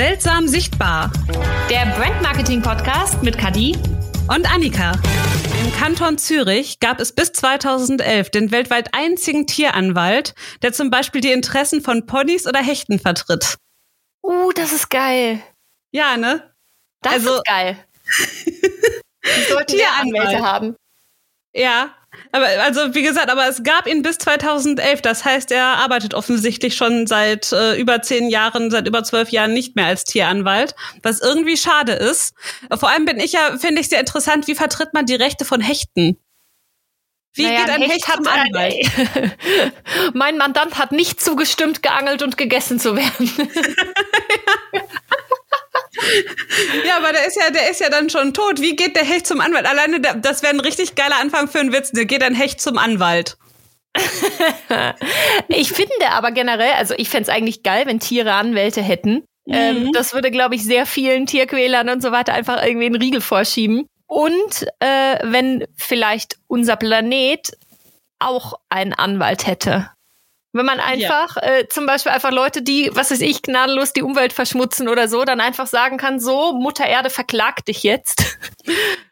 [0.00, 1.12] Seltsam sichtbar.
[1.68, 3.76] Der Brand Podcast mit Kadi
[4.34, 4.92] und Annika.
[5.62, 11.32] Im Kanton Zürich gab es bis 2011 den weltweit einzigen Tieranwalt, der zum Beispiel die
[11.32, 13.58] Interessen von Ponys oder Hechten vertritt.
[14.22, 15.42] Uh, das ist geil.
[15.92, 16.50] Ja, ne?
[17.02, 17.76] Das also, ist geil.
[19.22, 20.76] Die sollten Tieranwälte haben.
[21.52, 21.94] Ja,
[22.32, 25.02] aber also wie gesagt, aber es gab ihn bis 2011.
[25.02, 29.52] Das heißt, er arbeitet offensichtlich schon seit äh, über zehn Jahren, seit über zwölf Jahren
[29.52, 32.34] nicht mehr als Tieranwalt, was irgendwie schade ist.
[32.72, 35.60] Vor allem bin ich ja, finde ich sehr interessant, wie vertritt man die Rechte von
[35.60, 36.18] Hechten?
[37.32, 39.34] Wie naja, geht ein, ein Hecht, Hecht zum Anwalt?
[40.14, 43.30] mein Mandant hat nicht zugestimmt, geangelt und gegessen zu werden.
[46.86, 48.60] ja, aber der ist ja, der ist ja dann schon tot.
[48.60, 49.66] Wie geht der Hecht zum Anwalt?
[49.66, 51.90] Alleine, das wäre ein richtig geiler Anfang für einen Witz.
[51.92, 53.36] Der geht ein Hecht zum Anwalt.
[55.48, 59.24] ich finde aber generell, also ich fände es eigentlich geil, wenn Tiere Anwälte hätten.
[59.46, 59.54] Mhm.
[59.54, 63.20] Ähm, das würde, glaube ich, sehr vielen Tierquälern und so weiter einfach irgendwie einen Riegel
[63.20, 63.86] vorschieben.
[64.06, 67.52] Und äh, wenn vielleicht unser Planet
[68.18, 69.90] auch einen Anwalt hätte.
[70.52, 71.42] Wenn man einfach, ja.
[71.42, 75.24] äh, zum Beispiel einfach Leute, die, was weiß ich, gnadenlos die Umwelt verschmutzen oder so,
[75.24, 78.24] dann einfach sagen kann, so, Mutter Erde verklagt dich jetzt.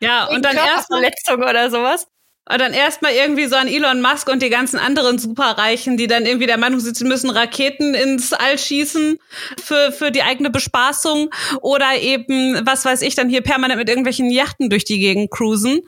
[0.00, 2.06] Ja, und dann erst Verletzung oder sowas.
[2.50, 6.24] Und dann erstmal irgendwie so an Elon Musk und die ganzen anderen Superreichen, die dann
[6.24, 9.18] irgendwie der Meinung sind, sie müssen Raketen ins All schießen
[9.62, 14.30] für, für die eigene Bespaßung oder eben, was weiß ich, dann hier permanent mit irgendwelchen
[14.30, 15.80] Yachten durch die Gegend cruisen.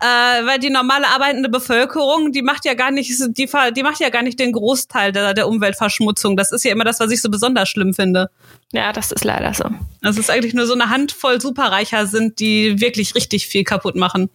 [0.00, 4.08] Äh, weil die normale arbeitende Bevölkerung, die macht ja gar nicht, die, die macht ja
[4.10, 6.36] gar nicht den Großteil der, der Umweltverschmutzung.
[6.36, 8.30] Das ist ja immer das, was ich so besonders schlimm finde.
[8.72, 9.64] Ja, das ist leider so.
[10.02, 14.30] Das ist eigentlich nur so eine Handvoll Superreicher sind, die wirklich richtig viel kaputt machen.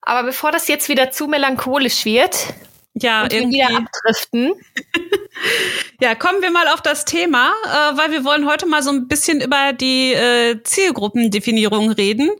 [0.00, 2.54] Aber bevor das jetzt wieder zu melancholisch wird,
[2.94, 4.52] ja, und irgendwie wieder abdriften.
[6.00, 9.08] ja, kommen wir mal auf das Thema, äh, weil wir wollen heute mal so ein
[9.08, 12.30] bisschen über die äh, Zielgruppendefinierung reden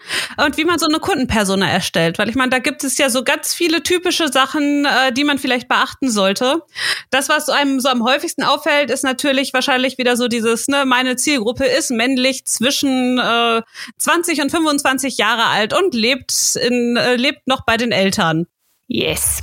[0.45, 2.19] und wie man so eine Kundenpersona erstellt.
[2.19, 5.39] Weil ich meine, da gibt es ja so ganz viele typische Sachen, äh, die man
[5.39, 6.63] vielleicht beachten sollte.
[7.11, 11.17] Das, was einem so am häufigsten auffällt, ist natürlich wahrscheinlich wieder so dieses, ne, meine
[11.17, 13.63] Zielgruppe ist männlich zwischen äh,
[13.99, 18.47] 20 und 25 Jahre alt und lebt in, äh, lebt noch bei den Eltern.
[18.89, 19.41] Yes.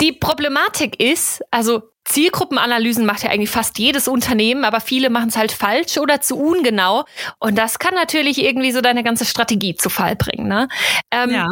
[0.00, 5.36] Die Problematik ist, also Zielgruppenanalysen macht ja eigentlich fast jedes Unternehmen, aber viele machen es
[5.36, 7.04] halt falsch oder zu ungenau.
[7.38, 10.48] Und das kann natürlich irgendwie so deine ganze Strategie zu Fall bringen.
[10.48, 10.68] Ne?
[11.10, 11.48] Ähm, ja.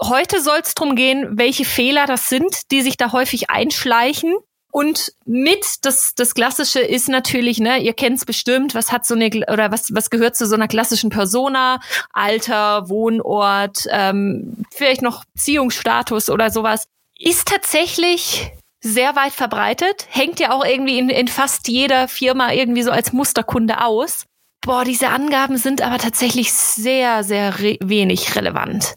[0.00, 4.34] Heute soll es darum gehen, welche Fehler das sind, die sich da häufig einschleichen.
[4.70, 9.30] Und mit das das klassische ist natürlich, ne, ihr kennt's bestimmt, was hat so eine
[9.50, 11.80] oder was was gehört zu so einer klassischen Persona,
[12.12, 16.86] Alter, Wohnort, ähm, vielleicht noch Beziehungsstatus oder sowas,
[17.18, 22.82] ist tatsächlich sehr weit verbreitet, hängt ja auch irgendwie in, in fast jeder Firma irgendwie
[22.82, 24.26] so als Musterkunde aus.
[24.60, 28.94] Boah, diese Angaben sind aber tatsächlich sehr, sehr re wenig relevant.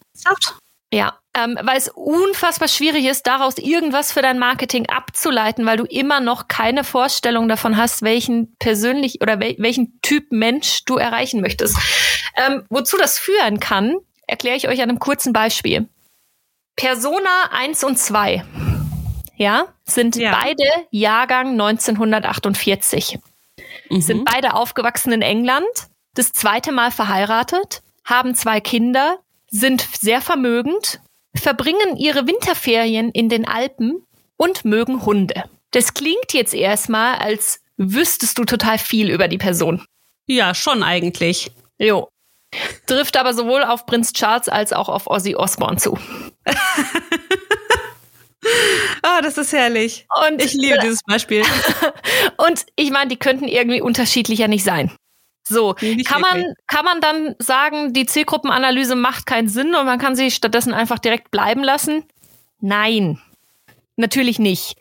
[0.93, 5.85] Ja, ähm, weil es unfassbar schwierig ist, daraus irgendwas für dein Marketing abzuleiten, weil du
[5.85, 11.39] immer noch keine Vorstellung davon hast, welchen persönlich oder wel welchen Typ Mensch du erreichen
[11.39, 11.77] möchtest.
[12.35, 13.95] Ähm, wozu das führen kann,
[14.27, 15.87] erkläre ich euch an einem kurzen Beispiel.
[16.75, 18.43] Persona 1 und 2,
[19.41, 20.39] ja, sind ja.
[20.39, 23.17] beide Jahrgang 1948.
[23.89, 24.01] Mhm.
[24.01, 25.65] Sind beide aufgewachsen in England,
[26.13, 29.17] das zweite Mal verheiratet, haben zwei Kinder,
[29.49, 31.01] sind sehr vermögend,
[31.35, 34.05] verbringen ihre Winterferien in den Alpen
[34.37, 35.45] und mögen Hunde.
[35.71, 39.83] Das klingt jetzt erstmal, als wüsstest du total viel über die Person.
[40.27, 41.51] Ja, schon eigentlich.
[41.79, 42.09] Jo.
[42.85, 45.97] Trifft aber sowohl auf Prinz Charles als auch auf Ozzy Osbourne zu.
[49.03, 50.05] Ah, oh, das ist herrlich.
[50.29, 51.43] Und ich liebe dieses Beispiel.
[52.37, 54.91] und ich meine, die könnten irgendwie unterschiedlicher nicht sein.
[55.43, 55.73] So,
[56.05, 60.31] kann man, kann man dann sagen, die Zielgruppenanalyse macht keinen Sinn und man kann sie
[60.31, 62.05] stattdessen einfach direkt bleiben lassen?
[62.59, 63.19] Nein,
[63.97, 64.75] natürlich nicht.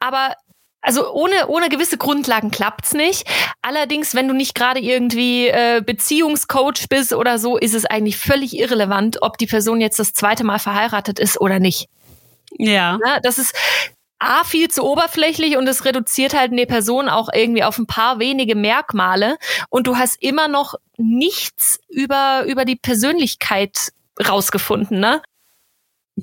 [0.00, 0.34] Aber
[0.82, 3.28] also ohne, ohne gewisse Grundlagen klappt's nicht.
[3.60, 8.56] Allerdings, wenn du nicht gerade irgendwie äh, Beziehungscoach bist oder so, ist es eigentlich völlig
[8.56, 11.88] irrelevant, ob die Person jetzt das zweite Mal verheiratet ist oder nicht.
[12.64, 12.98] Ja.
[13.04, 13.54] ja das ist
[14.22, 18.18] A, viel zu oberflächlich und es reduziert halt eine Person auch irgendwie auf ein paar
[18.18, 19.38] wenige Merkmale
[19.70, 23.92] und du hast immer noch nichts über, über die Persönlichkeit
[24.28, 25.22] rausgefunden, ne?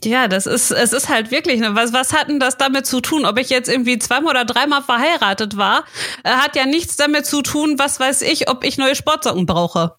[0.04, 3.02] Ja, das ist, es ist halt wirklich, ne, was, was hat denn das damit zu
[3.02, 3.26] tun?
[3.26, 5.86] Ob ich jetzt irgendwie zweimal oder dreimal verheiratet war,
[6.24, 9.97] äh, hat ja nichts damit zu tun, was weiß ich, ob ich neue Sportsocken brauche.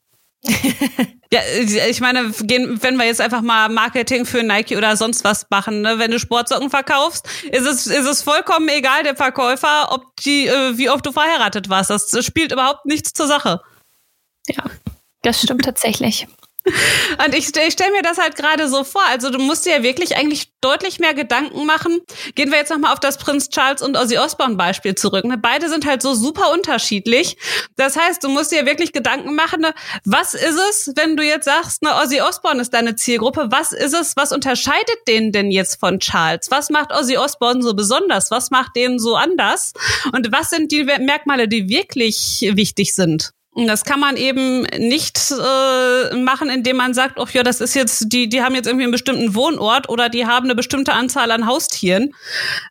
[1.33, 1.41] Ja,
[1.89, 5.99] ich meine, wenn wir jetzt einfach mal Marketing für Nike oder sonst was machen, ne?
[5.99, 10.79] wenn du Sportsocken verkaufst, ist es, ist es vollkommen egal, der Verkäufer, ob die, äh,
[10.79, 11.91] wie oft du verheiratet warst.
[11.91, 13.61] Das spielt überhaupt nichts zur Sache.
[14.47, 14.65] Ja,
[15.23, 16.27] das stimmt tatsächlich.
[17.25, 19.03] Und ich, ich stelle mir das halt gerade so vor.
[19.09, 22.01] Also du musst dir ja wirklich eigentlich deutlich mehr Gedanken machen.
[22.35, 25.25] Gehen wir jetzt nochmal auf das Prinz Charles und Ozzy Osbourne Beispiel zurück.
[25.25, 25.39] Ne?
[25.39, 27.37] Beide sind halt so super unterschiedlich.
[27.77, 29.73] Das heißt, du musst dir wirklich Gedanken machen, ne?
[30.05, 33.95] was ist es, wenn du jetzt sagst, ne, Ozzy Osbourne ist deine Zielgruppe, was ist
[33.95, 36.51] es, was unterscheidet den denn jetzt von Charles?
[36.51, 38.31] Was macht Ozzy Osbourne so besonders?
[38.31, 39.73] Was macht den so anders?
[40.13, 43.33] Und was sind die Merkmale, die wirklich wichtig sind?
[43.67, 48.13] Das kann man eben nicht äh, machen, indem man sagt, ach ja, das ist jetzt,
[48.13, 51.47] die, die haben jetzt irgendwie einen bestimmten Wohnort oder die haben eine bestimmte Anzahl an
[51.47, 52.15] Haustieren,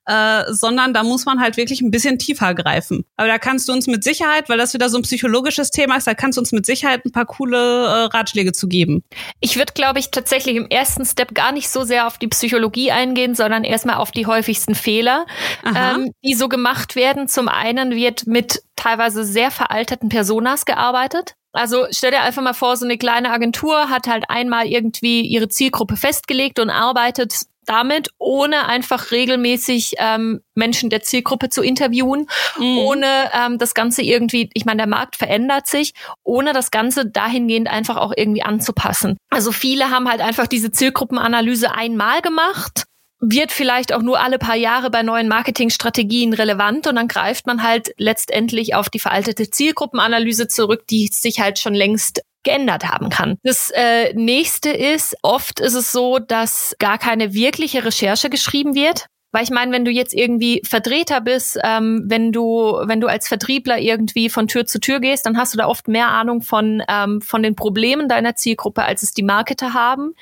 [0.05, 3.05] äh, sondern da muss man halt wirklich ein bisschen tiefer greifen.
[3.17, 6.07] Aber da kannst du uns mit Sicherheit, weil das wieder so ein psychologisches Thema ist,
[6.07, 9.03] da kannst du uns mit Sicherheit ein paar coole äh, Ratschläge zu geben.
[9.39, 12.91] Ich würde, glaube ich, tatsächlich im ersten Step gar nicht so sehr auf die Psychologie
[12.91, 15.25] eingehen, sondern erstmal auf die häufigsten Fehler,
[15.65, 17.27] ähm, die so gemacht werden.
[17.27, 21.35] Zum einen wird mit teilweise sehr veralterten Personas gearbeitet.
[21.53, 25.49] Also stell dir einfach mal vor, so eine kleine Agentur hat halt einmal irgendwie ihre
[25.49, 27.33] Zielgruppe festgelegt und arbeitet
[27.67, 32.27] damit, ohne einfach regelmäßig ähm, Menschen der Zielgruppe zu interviewen,
[32.57, 32.77] mhm.
[32.79, 37.67] ohne ähm, das Ganze irgendwie, ich meine, der Markt verändert sich, ohne das Ganze dahingehend
[37.67, 39.17] einfach auch irgendwie anzupassen.
[39.29, 42.86] Also viele haben halt einfach diese Zielgruppenanalyse einmal gemacht
[43.19, 47.63] wird vielleicht auch nur alle paar Jahre bei neuen Marketingstrategien relevant und dann greift man
[47.63, 53.37] halt letztendlich auf die veraltete Zielgruppenanalyse zurück, die sich halt schon längst geändert haben kann.
[53.43, 59.07] Das äh, nächste ist, oft ist es so, dass gar keine wirkliche Recherche geschrieben wird.
[59.31, 63.27] Weil ich meine, wenn du jetzt irgendwie Vertreter bist, ähm, wenn du, wenn du als
[63.27, 66.81] Vertriebler irgendwie von Tür zu Tür gehst, dann hast du da oft mehr Ahnung von,
[66.87, 70.13] ähm, von den Problemen deiner Zielgruppe, als es die Marketer haben,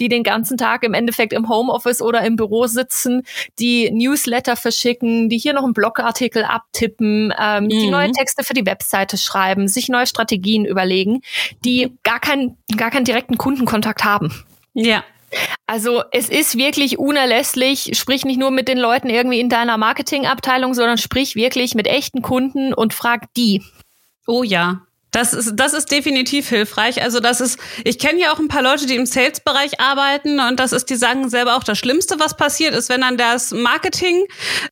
[0.00, 3.22] die den ganzen Tag im Endeffekt im Homeoffice oder im Büro sitzen,
[3.58, 7.68] die Newsletter verschicken, die hier noch einen Blogartikel abtippen, ähm, mhm.
[7.68, 11.22] die neue Texte für die Webseite schreiben, sich neue Strategien überlegen,
[11.64, 14.44] die gar keinen, gar keinen direkten Kundenkontakt haben.
[14.74, 15.04] Ja.
[15.66, 20.74] Also es ist wirklich unerlässlich, sprich nicht nur mit den Leuten irgendwie in deiner Marketingabteilung,
[20.74, 23.62] sondern sprich wirklich mit echten Kunden und frag die.
[24.26, 27.02] Oh ja, das ist, das ist definitiv hilfreich.
[27.02, 30.58] Also das ist, ich kenne ja auch ein paar Leute, die im Sales-Bereich arbeiten und
[30.58, 34.24] das ist, die sagen selber auch, das Schlimmste, was passiert ist, wenn dann das Marketing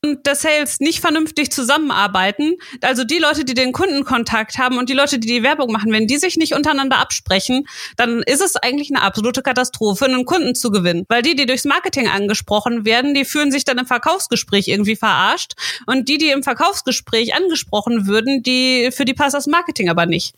[0.02, 2.54] und der Sales nicht vernünftig zusammenarbeiten.
[2.80, 6.06] Also die Leute, die den Kundenkontakt haben und die Leute, die die Werbung machen, wenn
[6.06, 7.66] die sich nicht untereinander absprechen,
[7.96, 11.04] dann ist es eigentlich eine absolute Katastrophe, einen Kunden zu gewinnen.
[11.08, 15.52] Weil die, die durchs Marketing angesprochen werden, die fühlen sich dann im Verkaufsgespräch irgendwie verarscht
[15.84, 20.29] und die, die im Verkaufsgespräch angesprochen würden, die, für die passt das Marketing aber nicht.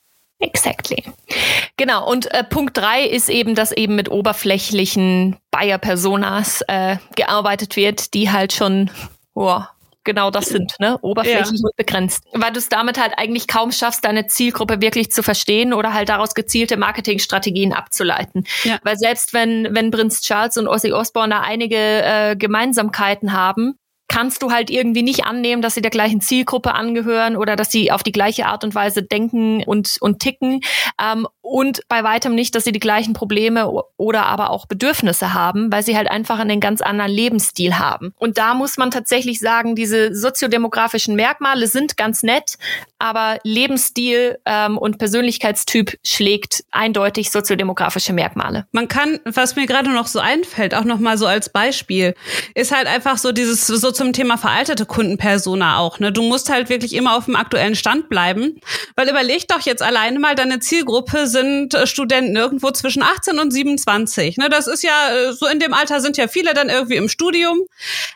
[0.42, 1.04] Exactly.
[1.76, 8.12] Genau, und äh, Punkt drei ist eben, dass eben mit oberflächlichen Buyer-Personas äh, gearbeitet wird,
[8.12, 8.90] die halt schon
[9.34, 9.60] oh,
[10.02, 10.98] genau das sind, ne?
[11.00, 11.66] Oberflächlich ja.
[11.68, 12.24] und begrenzt.
[12.32, 16.08] Weil du es damit halt eigentlich kaum schaffst, deine Zielgruppe wirklich zu verstehen oder halt
[16.08, 18.44] daraus gezielte Marketingstrategien abzuleiten.
[18.64, 18.78] Ja.
[18.82, 23.78] Weil selbst wenn, wenn Prinz Charles und Ozzy Osbourne da einige äh, Gemeinsamkeiten haben,
[24.12, 27.90] kannst du halt irgendwie nicht annehmen, dass sie der gleichen Zielgruppe angehören oder dass sie
[27.90, 30.60] auf die gleiche Art und Weise denken und, und ticken.
[31.02, 35.70] Ähm, und bei weitem nicht, dass sie die gleichen Probleme oder aber auch Bedürfnisse haben,
[35.72, 38.14] weil sie halt einfach einen ganz anderen Lebensstil haben.
[38.18, 42.56] Und da muss man tatsächlich sagen, diese soziodemografischen Merkmale sind ganz nett,
[42.98, 48.66] aber Lebensstil ähm, und Persönlichkeitstyp schlägt eindeutig soziodemografische Merkmale.
[48.70, 52.14] Man kann, was mir gerade noch so einfällt, auch noch mal so als Beispiel,
[52.54, 55.98] ist halt einfach so dieses so zum Thema veraltete Kundenpersona auch.
[55.98, 58.60] Ne, du musst halt wirklich immer auf dem aktuellen Stand bleiben,
[58.94, 63.50] weil überleg doch jetzt alleine mal deine Zielgruppe sind äh, Studenten irgendwo zwischen 18 und
[63.50, 64.36] 27.
[64.36, 67.08] Ne, das ist ja äh, so in dem Alter sind ja viele dann irgendwie im
[67.08, 67.62] Studium.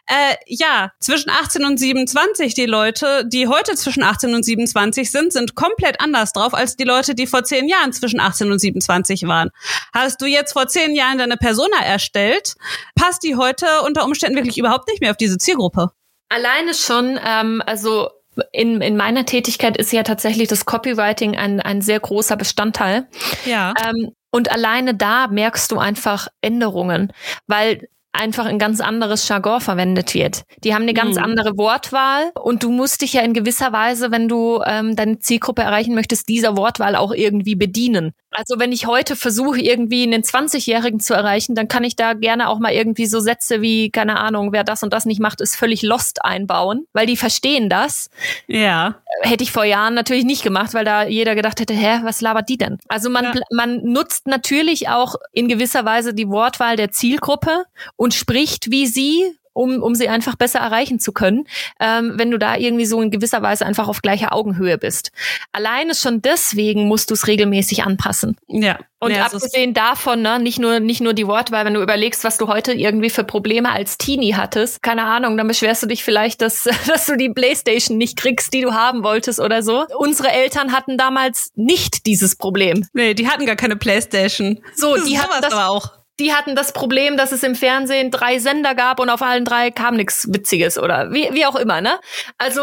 [0.06, 5.32] Äh, ja, zwischen 18 und 27 die Leute, die heute zwischen 18 und 27 sind,
[5.32, 9.26] sind komplett anders drauf als die Leute, die vor zehn Jahren zwischen 18 und 27
[9.26, 9.50] waren.
[9.92, 12.54] Hast du jetzt vor zehn Jahren deine Persona erstellt,
[12.94, 15.90] passt die heute unter Umständen wirklich überhaupt nicht mehr auf diese Zielgruppe.
[16.28, 18.10] Alleine schon, ähm, also
[18.52, 23.08] in, in meiner Tätigkeit ist ja tatsächlich das Copywriting ein, ein sehr großer Bestandteil.
[23.44, 23.74] Ja.
[23.84, 27.12] Ähm, und alleine da merkst du einfach Änderungen,
[27.46, 30.42] weil einfach ein ganz anderes Jargon verwendet wird.
[30.64, 31.24] Die haben eine ganz mhm.
[31.24, 35.62] andere Wortwahl und du musst dich ja in gewisser Weise, wenn du ähm, deine Zielgruppe
[35.62, 38.12] erreichen möchtest, dieser Wortwahl auch irgendwie bedienen.
[38.38, 42.50] Also wenn ich heute versuche, irgendwie einen 20-Jährigen zu erreichen, dann kann ich da gerne
[42.50, 45.56] auch mal irgendwie so Sätze wie, keine Ahnung, wer das und das nicht macht, ist
[45.56, 48.10] völlig lost einbauen, weil die verstehen das.
[48.46, 48.96] Ja.
[49.22, 52.50] Hätte ich vor Jahren natürlich nicht gemacht, weil da jeder gedacht hätte, hä, was labert
[52.50, 52.78] die denn?
[52.88, 53.40] Also man, ja.
[53.50, 57.64] man nutzt natürlich auch in gewisser Weise die Wortwahl der Zielgruppe
[57.96, 61.46] und spricht wie sie um, um sie einfach besser erreichen zu können,
[61.80, 65.12] ähm, wenn du da irgendwie so in gewisser Weise einfach auf gleicher Augenhöhe bist.
[65.52, 68.36] Alleine schon deswegen musst du es regelmäßig anpassen.
[68.48, 68.78] Ja.
[68.98, 72.38] Und ja, abgesehen davon, ne, nicht nur, nicht nur die Wortwahl, wenn du überlegst, was
[72.38, 76.40] du heute irgendwie für Probleme als Teenie hattest, keine Ahnung, dann beschwerst du dich vielleicht,
[76.40, 79.84] dass, dass du die Playstation nicht kriegst, die du haben wolltest oder so.
[79.98, 82.86] Unsere Eltern hatten damals nicht dieses Problem.
[82.94, 84.60] Nee, die hatten gar keine Playstation.
[84.74, 85.95] So, die hatten das aber auch.
[86.18, 89.70] Die hatten das Problem, dass es im Fernsehen drei Sender gab und auf allen drei
[89.70, 91.98] kam nichts Witziges oder wie, wie auch immer, ne?
[92.38, 92.62] Also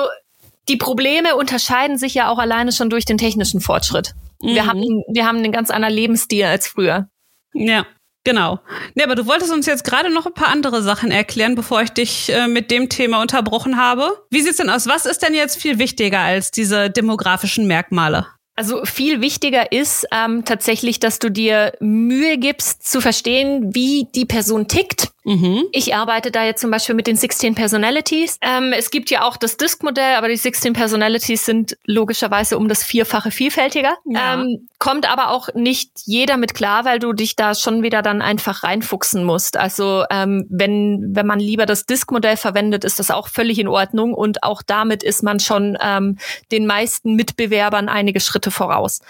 [0.70, 4.14] die Probleme unterscheiden sich ja auch alleine schon durch den technischen Fortschritt.
[4.42, 4.56] Mhm.
[4.56, 7.10] Wir, haben, wir haben einen ganz anderen Lebensstil als früher.
[7.54, 7.86] Ja.
[8.26, 8.60] Genau.
[8.96, 11.90] Nee, aber du wolltest uns jetzt gerade noch ein paar andere Sachen erklären, bevor ich
[11.90, 14.26] dich äh, mit dem Thema unterbrochen habe.
[14.30, 14.88] Wie sieht's denn aus?
[14.88, 18.28] Was ist denn jetzt viel wichtiger als diese demografischen Merkmale?
[18.56, 24.26] Also viel wichtiger ist ähm, tatsächlich, dass du dir Mühe gibst zu verstehen, wie die
[24.26, 25.66] Person tickt Mhm.
[25.72, 28.38] Ich arbeite da jetzt zum Beispiel mit den 16 Personalities.
[28.42, 32.84] Ähm, es gibt ja auch das Disk-Modell, aber die 16 Personalities sind logischerweise um das
[32.84, 33.98] Vierfache vielfältiger.
[34.06, 34.34] Ja.
[34.36, 38.22] Ähm, kommt aber auch nicht jeder mit klar, weil du dich da schon wieder dann
[38.22, 39.56] einfach reinfuchsen musst.
[39.56, 44.14] Also ähm, wenn, wenn man lieber das Disk-Modell verwendet, ist das auch völlig in Ordnung
[44.14, 46.18] und auch damit ist man schon ähm,
[46.52, 49.02] den meisten Mitbewerbern einige Schritte voraus.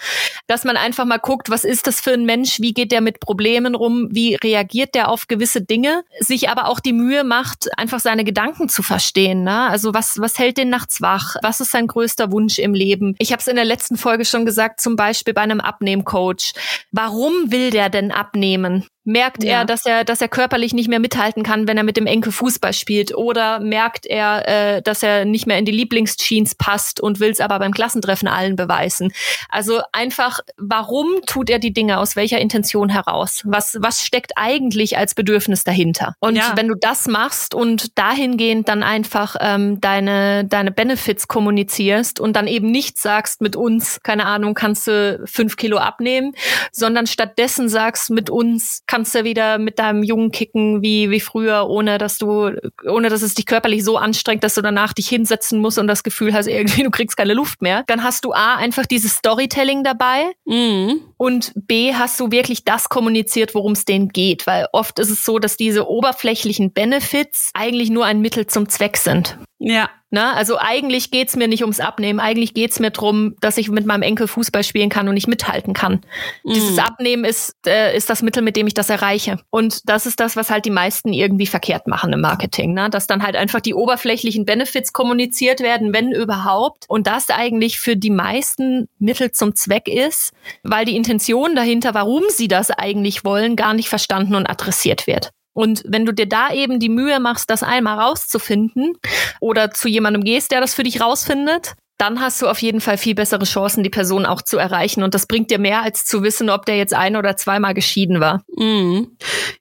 [0.46, 3.20] Dass man einfach mal guckt, was ist das für ein Mensch, wie geht der mit
[3.20, 8.00] Problemen rum, wie reagiert der auf gewisse Dinge sich aber auch die Mühe macht, einfach
[8.00, 9.44] seine Gedanken zu verstehen.
[9.44, 9.68] Ne?
[9.68, 11.36] Also was, was hält den nachts wach?
[11.42, 13.14] Was ist sein größter Wunsch im Leben?
[13.18, 16.52] Ich habe es in der letzten Folge schon gesagt, zum Beispiel bei einem Abnehmcoach.
[16.90, 18.86] Warum will der denn abnehmen?
[19.04, 19.60] Merkt ja.
[19.60, 22.32] er, dass er, dass er körperlich nicht mehr mithalten kann, wenn er mit dem Enkel
[22.32, 23.14] Fußball spielt?
[23.14, 27.40] Oder merkt er, äh, dass er nicht mehr in die Lieblingsjeans passt und will es
[27.40, 29.12] aber beim Klassentreffen allen beweisen?
[29.50, 31.98] Also einfach, warum tut er die Dinge?
[31.98, 33.42] Aus welcher Intention heraus?
[33.44, 36.16] Was, was steckt eigentlich als Bedürfnis dahinter?
[36.20, 36.52] Und ja.
[36.56, 42.46] wenn du das machst und dahingehend dann einfach ähm, deine, deine Benefits kommunizierst und dann
[42.46, 46.34] eben nicht sagst, mit uns, keine Ahnung, kannst du fünf Kilo abnehmen,
[46.72, 51.68] sondern stattdessen sagst, mit uns kannst du wieder mit deinem Jungen kicken wie, wie früher,
[51.68, 52.52] ohne dass du,
[52.86, 56.04] ohne dass es dich körperlich so anstrengt, dass du danach dich hinsetzen musst und das
[56.04, 57.82] Gefühl hast, irgendwie du kriegst keine Luft mehr.
[57.88, 61.00] Dann hast du A, einfach dieses Storytelling dabei mhm.
[61.16, 64.46] und B, hast du wirklich das kommuniziert, worum es denen geht.
[64.46, 68.96] Weil oft ist es so, dass diese oberflächlichen Benefits eigentlich nur ein Mittel zum Zweck
[68.96, 69.38] sind.
[69.58, 69.90] Ja.
[70.14, 73.84] Na, also eigentlich geht's mir nicht ums Abnehmen, eigentlich geht's mir drum, dass ich mit
[73.84, 76.02] meinem Enkel Fußball spielen kann und nicht mithalten kann.
[76.44, 76.52] Mm.
[76.52, 79.40] Dieses Abnehmen ist, äh, ist das Mittel, mit dem ich das erreiche.
[79.50, 82.74] Und das ist das, was halt die meisten irgendwie verkehrt machen im Marketing.
[82.74, 82.90] Ne?
[82.90, 86.84] Dass dann halt einfach die oberflächlichen Benefits kommuniziert werden, wenn überhaupt.
[86.86, 92.22] Und das eigentlich für die meisten Mittel zum Zweck ist, weil die Intention dahinter, warum
[92.28, 95.32] sie das eigentlich wollen, gar nicht verstanden und adressiert wird.
[95.54, 98.94] Und wenn du dir da eben die Mühe machst, das einmal rauszufinden
[99.40, 102.98] oder zu jemandem gehst, der das für dich rausfindet, dann hast du auf jeden Fall
[102.98, 105.04] viel bessere Chancen, die Person auch zu erreichen.
[105.04, 108.20] Und das bringt dir mehr, als zu wissen, ob der jetzt ein- oder zweimal geschieden
[108.20, 108.42] war.
[108.56, 109.16] Mhm.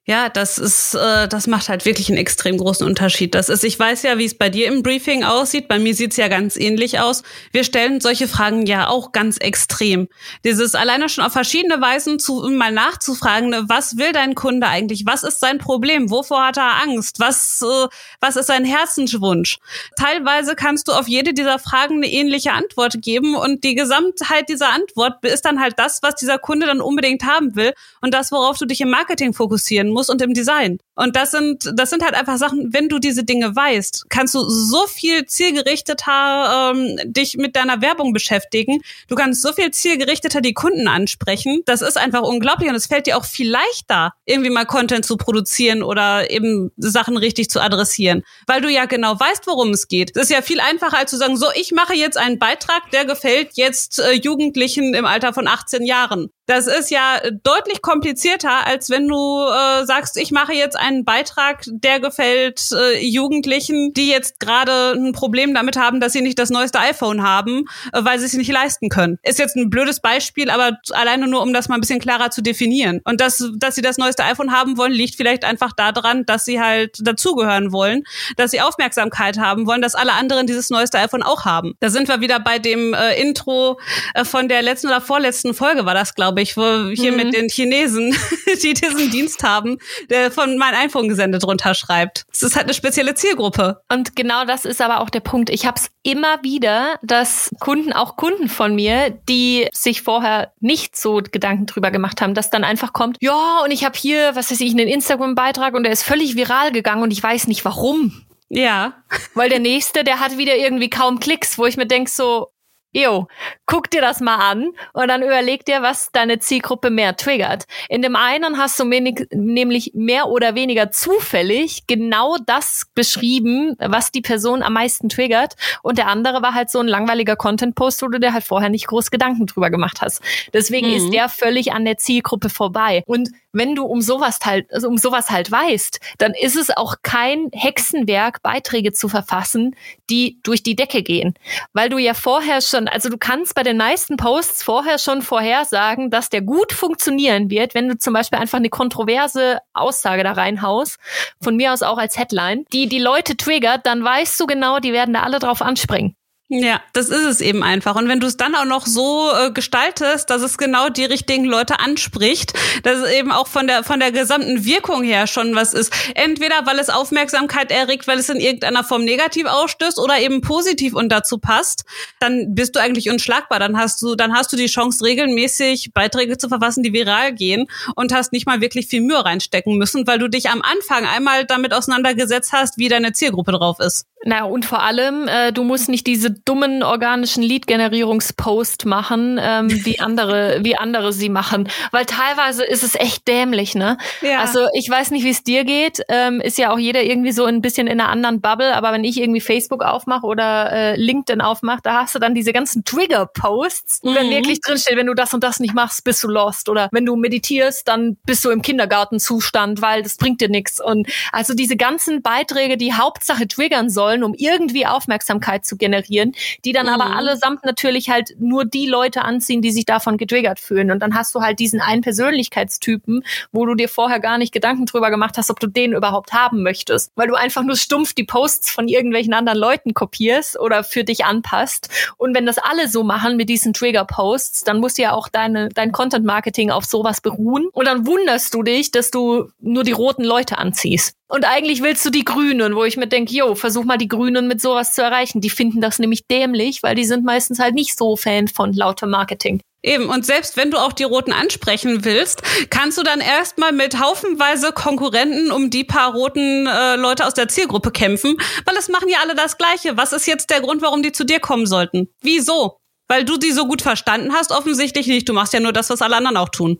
[0.05, 3.35] Ja, das ist, äh, das macht halt wirklich einen extrem großen Unterschied.
[3.35, 5.67] Das ist, ich weiß ja, wie es bei dir im Briefing aussieht.
[5.67, 7.21] Bei mir sieht's ja ganz ähnlich aus.
[7.51, 10.07] Wir stellen solche Fragen ja auch ganz extrem.
[10.43, 15.03] Dieses alleine schon auf verschiedene Weisen zu, mal nachzufragen, ne, was will dein Kunde eigentlich?
[15.05, 16.09] Was ist sein Problem?
[16.09, 17.19] Wovor hat er Angst?
[17.19, 17.87] Was, äh,
[18.19, 19.57] was ist sein Herzenswunsch?
[19.97, 24.69] Teilweise kannst du auf jede dieser Fragen eine ähnliche Antwort geben und die Gesamtheit dieser
[24.69, 28.57] Antwort ist dann halt das, was dieser Kunde dann unbedingt haben will und das, worauf
[28.57, 30.79] du dich im Marketing fokussieren musst und im Design.
[30.95, 34.47] Und das sind, das sind halt einfach Sachen, wenn du diese Dinge weißt, kannst du
[34.47, 38.81] so viel zielgerichteter ähm, dich mit deiner Werbung beschäftigen.
[39.07, 41.61] Du kannst so viel zielgerichteter die Kunden ansprechen.
[41.65, 45.17] Das ist einfach unglaublich und es fällt dir auch viel leichter, irgendwie mal Content zu
[45.17, 50.15] produzieren oder eben Sachen richtig zu adressieren, weil du ja genau weißt, worum es geht.
[50.15, 53.05] Es ist ja viel einfacher, als zu sagen, so, ich mache jetzt einen Beitrag, der
[53.05, 56.29] gefällt jetzt äh, Jugendlichen im Alter von 18 Jahren.
[56.45, 61.63] Das ist ja deutlich komplizierter, als wenn du äh, sagst, ich mache jetzt einen Beitrag,
[61.67, 66.49] der gefällt äh, Jugendlichen, die jetzt gerade ein Problem damit haben, dass sie nicht das
[66.49, 69.19] neueste iPhone haben, äh, weil sie es nicht leisten können.
[69.23, 72.41] Ist jetzt ein blödes Beispiel, aber alleine nur, um das mal ein bisschen klarer zu
[72.41, 72.99] definieren.
[73.05, 76.59] Und dass, dass sie das neueste iPhone haben wollen, liegt vielleicht einfach daran, dass sie
[76.59, 78.03] halt dazugehören wollen,
[78.35, 81.75] dass sie Aufmerksamkeit haben wollen, dass alle anderen dieses neueste iPhone auch haben.
[81.79, 83.79] Da sind wir wieder bei dem äh, Intro
[84.13, 87.17] äh, von der letzten oder vorletzten Folge, war das, glaube glaube ich, wo hier mhm.
[87.17, 88.15] mit den Chinesen,
[88.63, 89.77] die diesen Dienst haben,
[90.09, 92.25] der von mein iPhone gesendet drunter schreibt.
[92.31, 93.81] Es ist halt eine spezielle Zielgruppe.
[93.91, 95.49] Und genau das ist aber auch der Punkt.
[95.49, 100.95] Ich habe es immer wieder, dass Kunden, auch Kunden von mir, die sich vorher nicht
[100.95, 104.51] so Gedanken drüber gemacht haben, dass dann einfach kommt, ja, und ich habe hier, was
[104.51, 108.25] weiß ich, einen Instagram-Beitrag und der ist völlig viral gegangen und ich weiß nicht warum.
[108.49, 108.93] Ja.
[109.33, 112.49] Weil der nächste, der hat wieder irgendwie kaum Klicks, wo ich mir denk so,
[112.93, 113.27] Jo,
[113.65, 117.65] guck dir das mal an und dann überleg dir, was deine Zielgruppe mehr triggert.
[117.89, 124.21] In dem einen hast du nämlich mehr oder weniger zufällig genau das beschrieben, was die
[124.21, 128.19] Person am meisten triggert und der andere war halt so ein langweiliger Content-Post, wo du
[128.19, 130.21] dir halt vorher nicht groß Gedanken drüber gemacht hast.
[130.53, 130.95] Deswegen mhm.
[130.95, 133.03] ist der völlig an der Zielgruppe vorbei.
[133.07, 136.95] Und wenn du um sowas halt, also um sowas halt weißt, dann ist es auch
[137.03, 139.75] kein Hexenwerk, Beiträge zu verfassen,
[140.09, 141.35] die durch die Decke gehen.
[141.71, 146.09] Weil du ja vorher schon, also du kannst bei den meisten Posts vorher schon vorhersagen,
[146.09, 150.97] dass der gut funktionieren wird, wenn du zum Beispiel einfach eine kontroverse Aussage da reinhaust,
[151.41, 154.93] von mir aus auch als Headline, die die Leute triggert, dann weißt du genau, die
[154.93, 156.15] werden da alle drauf anspringen.
[156.49, 157.95] Ja, das ist es eben einfach.
[157.95, 161.45] Und wenn du es dann auch noch so äh, gestaltest, dass es genau die richtigen
[161.45, 165.73] Leute anspricht, dass es eben auch von der von der gesamten Wirkung her schon was
[165.73, 165.91] ist.
[166.15, 170.93] Entweder weil es Aufmerksamkeit erregt, weil es in irgendeiner Form negativ ausstößt oder eben positiv
[170.93, 171.85] und dazu passt,
[172.19, 173.59] dann bist du eigentlich unschlagbar.
[173.59, 177.67] Dann hast du dann hast du die Chance regelmäßig Beiträge zu verfassen, die viral gehen
[177.95, 181.45] und hast nicht mal wirklich viel Mühe reinstecken müssen, weil du dich am Anfang einmal
[181.45, 184.05] damit auseinandergesetzt hast, wie deine Zielgruppe drauf ist.
[184.25, 189.99] Naja, und vor allem, äh, du musst nicht diese dummen organischen Lead-Generierungspost machen, ähm, wie
[189.99, 191.69] andere, wie andere sie machen.
[191.91, 193.97] Weil teilweise ist es echt dämlich, ne?
[194.21, 194.39] Ja.
[194.39, 196.01] Also ich weiß nicht, wie es dir geht.
[196.07, 199.03] Ähm, ist ja auch jeder irgendwie so ein bisschen in einer anderen Bubble, aber wenn
[199.03, 204.03] ich irgendwie Facebook aufmache oder äh, LinkedIn aufmache, da hast du dann diese ganzen Trigger-Posts,
[204.03, 204.15] mhm.
[204.15, 206.69] wenn wirklich drinsteht, wenn du das und das nicht machst, bist du lost.
[206.69, 210.79] Oder wenn du meditierst, dann bist du im Kindergartenzustand, weil das bringt dir nichts.
[210.81, 216.33] Und also diese ganzen Beiträge, die Hauptsache triggern sollen, sollen, um irgendwie Aufmerksamkeit zu generieren,
[216.65, 216.93] die dann mhm.
[216.93, 220.91] aber allesamt natürlich halt nur die Leute anziehen, die sich davon getriggert fühlen.
[220.91, 224.85] Und dann hast du halt diesen einen Persönlichkeitstypen, wo du dir vorher gar nicht Gedanken
[224.85, 228.23] drüber gemacht hast, ob du den überhaupt haben möchtest, weil du einfach nur stumpf die
[228.23, 231.89] Posts von irgendwelchen anderen Leuten kopierst oder für dich anpasst.
[232.17, 235.91] Und wenn das alle so machen mit diesen Trigger-Posts, dann muss ja auch deine, dein
[235.91, 237.69] Content-Marketing auf sowas beruhen.
[237.71, 241.15] Und dann wunderst du dich, dass du nur die roten Leute anziehst.
[241.27, 244.47] Und eigentlich willst du die Grünen, wo ich mir denke, yo, versuch mal die Grünen
[244.47, 245.41] mit sowas zu erreichen.
[245.41, 249.07] Die finden das nämlich dämlich, weil die sind meistens halt nicht so Fan von lauter
[249.07, 249.61] Marketing.
[249.85, 253.99] Eben, und selbst wenn du auch die Roten ansprechen willst, kannst du dann erstmal mit
[253.99, 259.09] haufenweise Konkurrenten um die paar roten äh, Leute aus der Zielgruppe kämpfen, weil es machen
[259.09, 259.97] ja alle das Gleiche.
[259.97, 262.07] Was ist jetzt der Grund, warum die zu dir kommen sollten?
[262.21, 262.77] Wieso?
[263.09, 264.51] Weil du die so gut verstanden hast?
[264.51, 265.27] Offensichtlich nicht.
[265.27, 266.79] Du machst ja nur das, was alle anderen auch tun.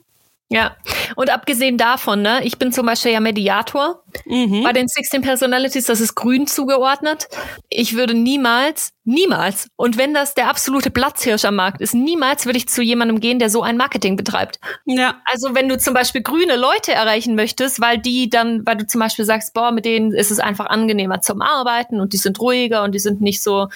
[0.54, 0.78] Ja,
[1.16, 4.62] und abgesehen davon, ne, ich bin zum Beispiel ja Mediator mhm.
[4.64, 7.28] bei den 16 Personalities, das ist grün zugeordnet.
[7.70, 12.60] Ich würde niemals, niemals, und wenn das der absolute Platzhirsch am Markt ist, niemals würde
[12.60, 14.60] ich zu jemandem gehen, der so ein Marketing betreibt.
[14.86, 15.22] Ja.
[15.26, 19.02] Also wenn du zum Beispiel grüne Leute erreichen möchtest, weil die dann, weil du zum
[19.02, 22.84] Beispiel sagst, boah, mit denen ist es einfach angenehmer zum Arbeiten und die sind ruhiger
[22.84, 23.70] und die sind nicht so,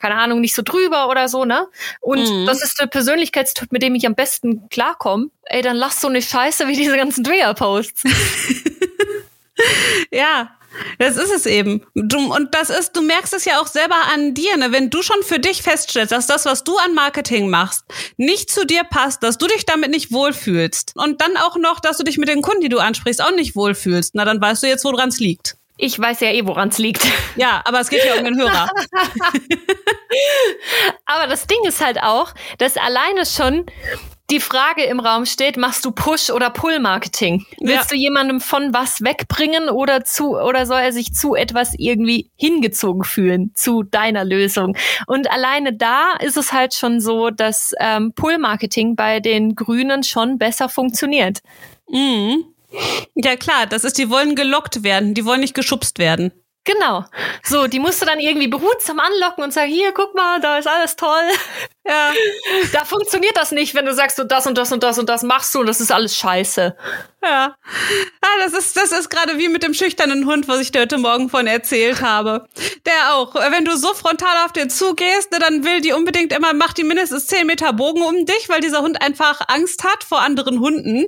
[0.00, 1.68] keine Ahnung, nicht so drüber oder so, ne?
[2.00, 2.46] Und mhm.
[2.46, 6.15] das ist der Persönlichkeitstyp, mit dem ich am besten klarkomme ey, dann lass so eine
[6.22, 8.04] Scheiße wie diese ganzen Trigger-Posts.
[10.10, 10.56] ja,
[10.98, 11.82] das ist es eben.
[11.94, 14.72] Du, und das ist, du merkst es ja auch selber an dir, ne?
[14.72, 17.84] Wenn du schon für dich feststellst, dass das, was du an Marketing machst,
[18.16, 21.98] nicht zu dir passt, dass du dich damit nicht wohlfühlst und dann auch noch, dass
[21.98, 24.66] du dich mit den Kunden, die du ansprichst, auch nicht wohlfühlst, na dann weißt du
[24.66, 25.56] jetzt, woran es liegt.
[25.78, 27.06] Ich weiß ja eh, woran es liegt.
[27.36, 28.66] Ja, aber es geht ja um den Hörer.
[31.04, 33.66] aber das Ding ist halt auch, dass alleine schon
[34.30, 37.46] die Frage im Raum steht, machst du Push- oder Pull-Marketing?
[37.60, 37.96] Willst ja.
[37.96, 43.04] du jemandem von was wegbringen oder zu, oder soll er sich zu etwas irgendwie hingezogen
[43.04, 44.76] fühlen, zu deiner Lösung?
[45.06, 50.38] Und alleine da ist es halt schon so, dass ähm, Pull-Marketing bei den Grünen schon
[50.38, 51.38] besser funktioniert.
[51.88, 52.44] Mhm.
[53.14, 56.32] Ja klar, das ist, die wollen gelockt werden, die wollen nicht geschubst werden.
[56.66, 57.04] Genau.
[57.44, 60.66] So, die musst du dann irgendwie behutsam anlocken und sagen, hier, guck mal, da ist
[60.66, 61.30] alles toll.
[61.88, 62.12] Ja.
[62.72, 65.22] Da funktioniert das nicht, wenn du sagst, du das und das und das und das
[65.22, 66.76] machst du und das ist alles scheiße.
[67.22, 67.56] Ja.
[68.20, 70.98] Ah, das ist, das ist gerade wie mit dem schüchternen Hund, was ich dir heute
[70.98, 72.46] Morgen von erzählt habe.
[72.86, 73.34] Der auch.
[73.34, 76.84] Wenn du so frontal auf den zugehst, ne, dann will die unbedingt immer, macht die
[76.84, 81.06] mindestens zehn Meter Bogen um dich, weil dieser Hund einfach Angst hat vor anderen Hunden.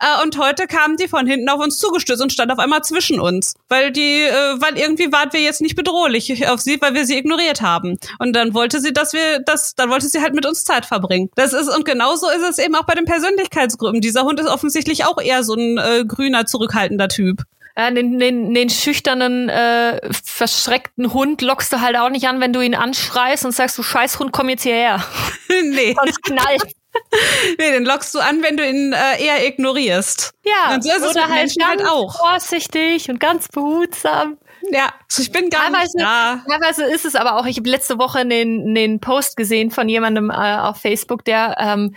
[0.00, 3.18] Äh, und heute kam die von hinten auf uns zugestürzt und stand auf einmal zwischen
[3.20, 3.54] uns.
[3.68, 7.16] Weil die, äh, weil irgendwie waren wir jetzt nicht bedrohlich auf sie, weil wir sie
[7.16, 7.98] ignoriert haben.
[8.18, 11.30] Und dann wollte sie, dass wir, das, dann wollte sie halt mit uns Zeit verbringen.
[11.34, 14.00] Das ist, und genauso ist es eben auch bei den Persönlichkeitsgruppen.
[14.00, 17.42] Dieser Hund ist offensichtlich auch eher so ein äh, grüner, zurückhaltender Typ.
[17.76, 22.52] Ja, den, den, den schüchternen, äh, verschreckten Hund lockst du halt auch nicht an, wenn
[22.52, 25.04] du ihn anschreist und sagst, du Scheißhund, komm jetzt hierher.
[25.48, 25.94] nee.
[25.98, 26.62] Sonst knallt.
[27.58, 30.30] nee, den lockst du an, wenn du ihn äh, eher ignorierst.
[30.44, 32.16] Ja, und so ist es oder mit halt Menschen halt auch.
[32.16, 34.38] vorsichtig und ganz behutsam.
[34.70, 36.42] Ja, also ich bin gar Teilweise, nicht da.
[36.48, 40.30] teilweise ist es aber auch, ich habe letzte Woche den, den Post gesehen von jemandem
[40.30, 41.94] äh, auf Facebook, der, ähm,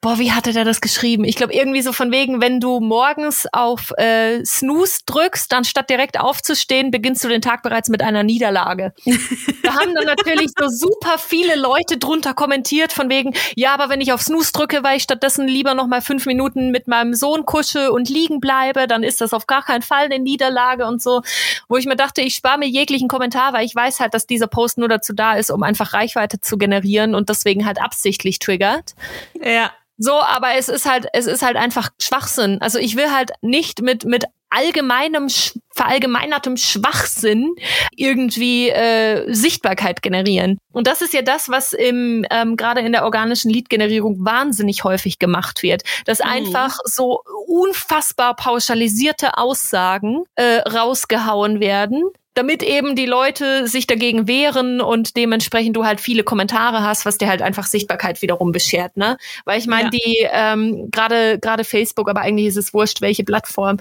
[0.00, 1.24] boah, wie hatte der das geschrieben?
[1.24, 5.90] Ich glaube irgendwie so von wegen, wenn du morgens auf äh, Snooze drückst, dann statt
[5.90, 8.94] direkt aufzustehen, beginnst du den Tag bereits mit einer Niederlage.
[9.62, 14.00] da haben dann natürlich so super viele Leute drunter kommentiert von wegen, ja, aber wenn
[14.00, 17.44] ich auf Snooze drücke, weil ich stattdessen lieber noch mal fünf Minuten mit meinem Sohn
[17.44, 21.20] kusche und liegen bleibe, dann ist das auf gar keinen Fall eine Niederlage und so,
[21.68, 24.46] wo ich mir dachte, ich spare mir jeglichen Kommentar, weil ich weiß halt, dass dieser
[24.46, 28.94] Post nur dazu da ist, um einfach Reichweite zu generieren und deswegen halt absichtlich triggert.
[29.42, 29.70] Ja.
[30.02, 32.58] So, aber es ist halt, es ist halt einfach Schwachsinn.
[32.62, 35.28] Also ich will halt nicht mit, mit allgemeinem,
[35.74, 37.54] verallgemeinertem Schwachsinn
[37.96, 40.58] irgendwie äh, Sichtbarkeit generieren.
[40.72, 45.18] Und das ist ja das, was im ähm, gerade in der organischen Lead-Generierung wahnsinnig häufig
[45.18, 52.02] gemacht wird, dass einfach so unfassbar pauschalisierte Aussagen äh, rausgehauen werden,
[52.34, 57.18] damit eben die Leute sich dagegen wehren und dementsprechend du halt viele Kommentare hast, was
[57.18, 59.16] dir halt einfach Sichtbarkeit wiederum beschert, ne?
[59.44, 59.90] Weil ich meine, Ja.
[59.90, 63.78] die ähm, gerade gerade Facebook, aber eigentlich ist es wurscht, welche Plattform,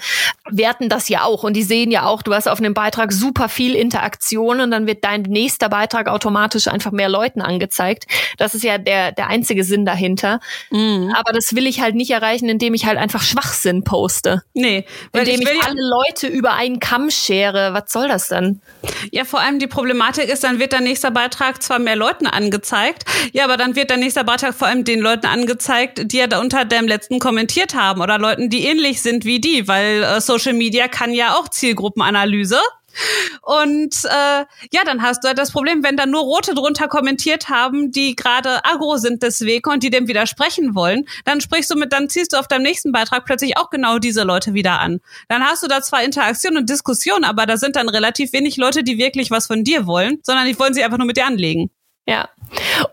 [0.50, 3.50] werten das ja auch und die sehen ja auch, du hast auf einem Beitrag super
[3.50, 8.06] viel Interaktion und dann wird dein nächster Beitrag automatisch einfach mehr Leuten angezeigt.
[8.38, 10.40] Das ist ja der der einzige Sinn dahinter.
[10.72, 11.14] Mhm.
[11.16, 14.42] Aber das will ich halt nicht erreichen, indem ich halt einfach Schwachsinn poste.
[14.54, 17.74] Nee, weil Indem ich ich, alle Leute über einen Kamm schere.
[17.74, 18.28] Was soll das
[19.12, 23.04] ja, vor allem die Problematik ist, dann wird der nächste Beitrag zwar mehr Leuten angezeigt,
[23.34, 26.40] ja, aber dann wird der nächste Beitrag vor allem den Leuten angezeigt, die ja da
[26.40, 30.54] unter dem letzten kommentiert haben oder Leuten, die ähnlich sind wie die, weil äh, Social
[30.54, 32.60] Media kann ja auch Zielgruppenanalyse.
[33.42, 37.50] Und äh, ja, dann hast du halt das Problem, wenn da nur Rote drunter kommentiert
[37.50, 41.94] haben, die gerade agro sind deswegen und die dem widersprechen wollen, dann sprichst du mit,
[41.94, 45.00] dann ziehst du auf deinem nächsten Beitrag plötzlich auch genau diese Leute wieder an.
[45.28, 48.84] Dann hast du da zwar Interaktion und Diskussion, aber da sind dann relativ wenig Leute,
[48.84, 51.72] die wirklich was von dir wollen, sondern die wollen sie einfach nur mit dir anlegen.
[52.10, 52.28] Ja.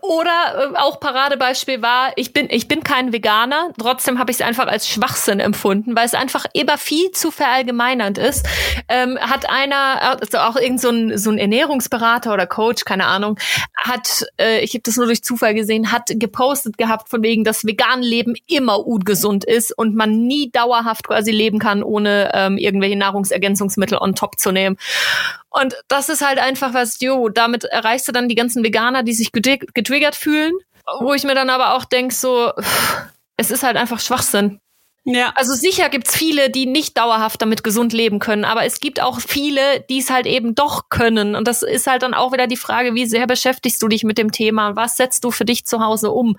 [0.01, 4.45] Oder äh, auch Paradebeispiel war, ich bin, ich bin kein Veganer, trotzdem habe ich es
[4.45, 8.45] einfach als Schwachsinn empfunden, weil es einfach immer viel zu verallgemeinernd ist.
[8.87, 13.39] Ähm, hat einer, also auch irgend so ein, so ein Ernährungsberater oder Coach, keine Ahnung,
[13.75, 17.65] hat, äh, ich habe das nur durch Zufall gesehen, hat gepostet gehabt von wegen, dass
[17.65, 22.97] vegan Leben immer ungesund ist und man nie dauerhaft quasi leben kann, ohne ähm, irgendwelche
[22.97, 24.77] Nahrungsergänzungsmittel on top zu nehmen.
[25.49, 29.13] Und das ist halt einfach was, jo, damit erreichst du dann die ganzen Veganer, die
[29.13, 30.53] sich getri- getriggert fühlen,
[30.99, 32.51] wo ich mir dann aber auch denk so,
[33.37, 34.59] es ist halt einfach Schwachsinn.
[35.09, 35.31] Ja.
[35.35, 39.21] Also sicher gibt's viele, die nicht dauerhaft damit gesund leben können, aber es gibt auch
[39.21, 41.33] viele, die es halt eben doch können.
[41.33, 44.17] Und das ist halt dann auch wieder die Frage, wie sehr beschäftigst du dich mit
[44.17, 44.75] dem Thema?
[44.75, 46.35] Was setzt du für dich zu Hause um?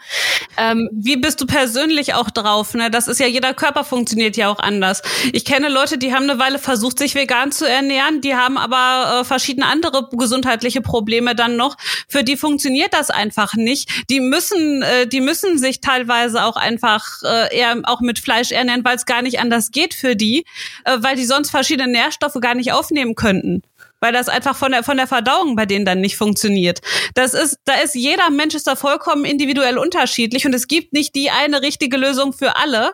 [0.59, 2.74] Ähm, Wie bist du persönlich auch drauf?
[2.74, 2.90] Ne?
[2.90, 5.00] Das ist ja, jeder Körper funktioniert ja auch anders.
[5.33, 9.20] Ich kenne Leute, die haben eine Weile versucht, sich vegan zu ernähren, die haben aber
[9.20, 11.76] äh, verschiedene andere gesundheitliche Probleme dann noch.
[12.07, 13.88] Für die funktioniert das einfach nicht.
[14.11, 18.85] Die müssen, äh, die müssen sich teilweise auch einfach äh, eher auch mit Fleisch ernähren,
[18.85, 20.44] weil es gar nicht anders geht für die,
[20.85, 23.62] äh, weil die sonst verschiedene Nährstoffe gar nicht aufnehmen könnten
[24.01, 26.81] weil das einfach von der von der Verdauung bei denen dann nicht funktioniert.
[27.14, 31.14] Das ist da ist jeder Mensch ist da vollkommen individuell unterschiedlich und es gibt nicht
[31.14, 32.92] die eine richtige Lösung für alle.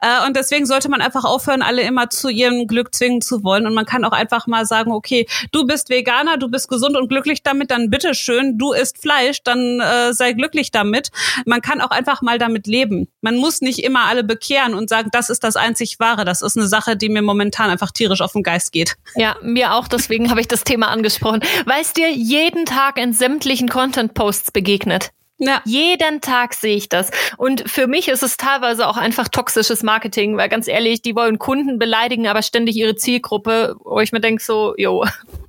[0.00, 3.66] Äh, und deswegen sollte man einfach aufhören, alle immer zu ihrem Glück zwingen zu wollen.
[3.66, 7.08] Und man kann auch einfach mal sagen, okay, du bist Veganer, du bist gesund und
[7.08, 11.10] glücklich damit, dann bitteschön, du isst Fleisch, dann äh, sei glücklich damit.
[11.46, 13.08] Man kann auch einfach mal damit leben.
[13.20, 16.24] Man muss nicht immer alle bekehren und sagen, das ist das einzig Wahre.
[16.24, 18.96] Das ist eine Sache, die mir momentan einfach tierisch auf den Geist geht.
[19.14, 21.42] Ja, mir auch, deswegen habe ich das Thema angesprochen.
[21.66, 25.10] Weil es dir jeden Tag in sämtlichen Content-Posts begegnet.
[25.38, 25.60] Ja.
[25.64, 27.10] Jeden Tag sehe ich das.
[27.36, 31.38] Und für mich ist es teilweise auch einfach toxisches Marketing, weil ganz ehrlich, die wollen
[31.38, 35.04] Kunden beleidigen, aber ständig ihre Zielgruppe, wo ich mir denke so, jo,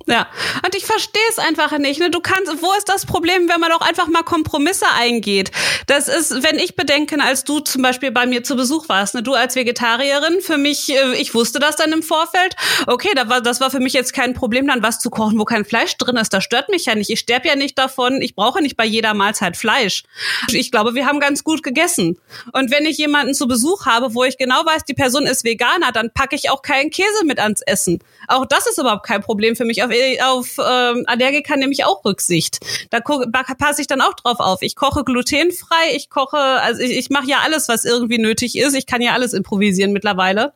[0.06, 0.28] Ja,
[0.62, 1.98] und ich verstehe es einfach nicht.
[1.98, 2.10] Ne?
[2.10, 5.50] Du kannst, wo ist das Problem, wenn man auch einfach mal Kompromisse eingeht?
[5.86, 9.22] Das ist, wenn ich bedenke, als du zum Beispiel bei mir zu Besuch warst, ne?
[9.22, 12.54] du als Vegetarierin, für mich, äh, ich wusste das dann im Vorfeld.
[12.86, 15.44] Okay, da war, das war für mich jetzt kein Problem, dann was zu kochen, wo
[15.44, 16.34] kein Fleisch drin ist.
[16.34, 17.08] Das stört mich ja nicht.
[17.08, 18.20] Ich sterbe ja nicht davon.
[18.20, 20.02] Ich brauche nicht bei jeder Mahlzeit Fleisch.
[20.50, 22.18] Ich glaube, wir haben ganz gut gegessen.
[22.52, 25.92] Und wenn ich jemanden zu Besuch habe, wo ich genau weiß, die Person ist Veganer,
[25.92, 28.00] dann packe ich auch keinen Käse mit ans Essen.
[28.28, 29.82] Auch das ist überhaupt kein Problem für mich.
[29.82, 29.90] Auf,
[30.22, 32.60] auf ähm, Allergiker nehme ich auch Rücksicht.
[32.90, 34.62] Da passe ich dann auch drauf auf.
[34.62, 38.74] Ich koche glutenfrei, ich koche, also ich, ich mache ja alles, was irgendwie nötig ist.
[38.74, 40.54] Ich kann ja alles improvisieren mittlerweile.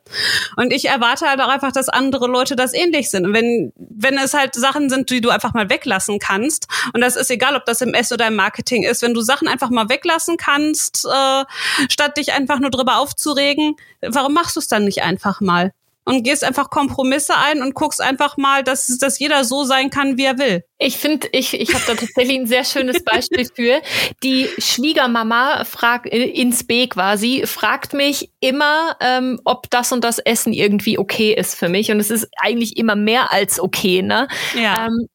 [0.55, 3.25] Und ich erwarte halt auch einfach, dass andere Leute das ähnlich sind.
[3.25, 7.15] Und wenn, wenn es halt Sachen sind, die du einfach mal weglassen kannst, und das
[7.15, 9.89] ist egal, ob das im Ess oder im Marketing ist, wenn du Sachen einfach mal
[9.89, 11.43] weglassen kannst, äh,
[11.89, 15.73] statt dich einfach nur drüber aufzuregen, warum machst du es dann nicht einfach mal?
[16.09, 20.17] Und gehst einfach Kompromisse ein und guckst einfach mal, dass, dass jeder so sein kann,
[20.17, 20.63] wie er will.
[20.79, 23.81] Ich finde, ich, ich habe da tatsächlich ein sehr schönes Beispiel für.
[24.23, 30.19] Die Schwiegermama fragt äh, ins B quasi, fragt mich immer, ähm, ob das und das
[30.19, 31.91] Essen irgendwie okay ist für mich.
[31.91, 34.27] Und es ist eigentlich immer mehr als okay, ne?
[34.55, 34.87] Ja.
[34.87, 35.07] Ähm,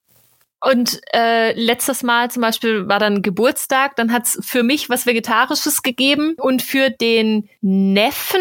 [0.70, 5.83] und äh, letztes Mal zum Beispiel war dann Geburtstag, dann hat's für mich was Vegetarisches
[5.83, 8.40] gegeben und für den Neffen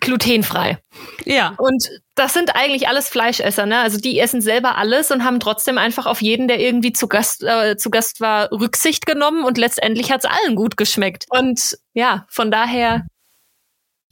[0.00, 0.78] glutenfrei.
[1.24, 1.54] Ja.
[1.58, 3.78] Und das sind eigentlich alles Fleischesser, ne?
[3.78, 7.42] Also die essen selber alles und haben trotzdem einfach auf jeden, der irgendwie zu Gast,
[7.42, 11.26] äh, zu Gast war, Rücksicht genommen und letztendlich hat's allen gut geschmeckt.
[11.30, 13.06] Und ja, von daher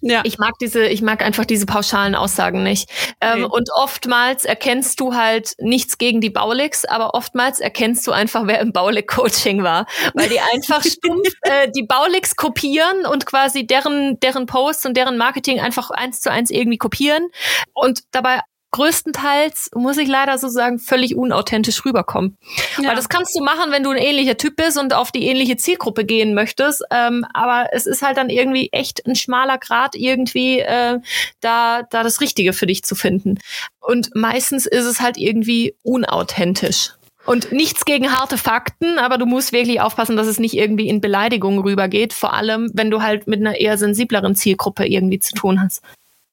[0.01, 0.23] ja.
[0.25, 2.89] Ich mag diese, ich mag einfach diese pauschalen Aussagen nicht.
[3.21, 3.57] Ähm, okay.
[3.57, 8.61] Und oftmals erkennst du halt nichts gegen die Baulicks, aber oftmals erkennst du einfach, wer
[8.61, 9.87] im Baulick-Coaching war.
[10.15, 15.17] Weil die einfach stumpf äh, die Baulicks kopieren und quasi deren, deren Posts und deren
[15.17, 17.29] Marketing einfach eins zu eins irgendwie kopieren
[17.75, 22.37] und dabei größtenteils, muss ich leider so sagen, völlig unauthentisch rüberkommen.
[22.79, 22.91] Ja.
[22.91, 25.57] Weil das kannst du machen, wenn du ein ähnlicher Typ bist und auf die ähnliche
[25.57, 26.83] Zielgruppe gehen möchtest.
[26.91, 31.01] Ähm, aber es ist halt dann irgendwie echt ein schmaler Grad, irgendwie äh,
[31.41, 33.39] da, da das Richtige für dich zu finden.
[33.81, 36.93] Und meistens ist es halt irgendwie unauthentisch.
[37.29, 41.03] Und nichts gegen harte Fakten, aber du musst wirklich aufpassen, dass es nicht irgendwie in
[41.03, 45.63] Beleidigung rübergeht, vor allem wenn du halt mit einer eher sensibleren Zielgruppe irgendwie zu tun
[45.63, 45.83] hast.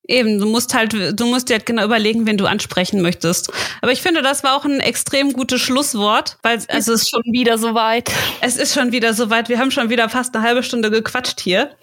[0.07, 3.51] Eben, du musst halt, du musst dir halt genau überlegen, wen du ansprechen möchtest.
[3.81, 7.23] Aber ich finde, das war auch ein extrem gutes Schlusswort, weil also es ist schon
[7.25, 8.11] wieder soweit.
[8.41, 9.49] Es ist schon wieder soweit.
[9.49, 11.71] Wir haben schon wieder fast eine halbe Stunde gequatscht hier.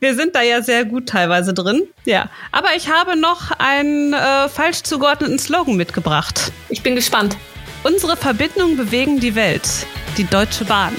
[0.00, 1.82] Wir sind da ja sehr gut teilweise drin.
[2.04, 6.52] Ja, aber ich habe noch einen äh, falsch zugeordneten Slogan mitgebracht.
[6.68, 7.36] Ich bin gespannt.
[7.82, 9.86] Unsere Verbindungen bewegen die Welt.
[10.16, 10.94] Die Deutsche Bahn.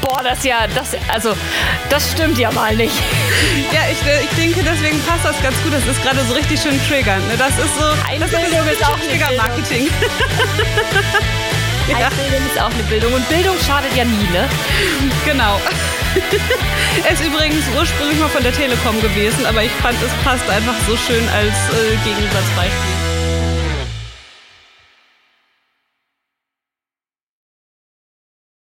[0.00, 1.34] Boah, das ja, das, also,
[1.88, 2.94] das stimmt ja mal nicht.
[3.72, 5.72] Ja, ich, äh, ich denke, deswegen passt das ganz gut.
[5.72, 7.26] Das ist gerade so richtig schön triggernd.
[7.28, 7.34] Ne?
[7.38, 9.88] Das ist so, Einbildung das ist, ist auch Trigger-Marketing.
[11.88, 12.08] ja.
[12.10, 14.48] Bildung ist auch eine Bildung und Bildung schadet ja nie, ne?
[15.24, 15.60] Genau.
[17.04, 20.74] es ist übrigens ursprünglich mal von der Telekom gewesen, aber ich fand, es passt einfach
[20.86, 22.97] so schön als äh, Gegensatzbeispiel.